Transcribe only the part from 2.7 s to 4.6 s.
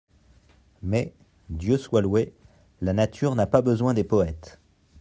la nature n'a pas besoin des poètes.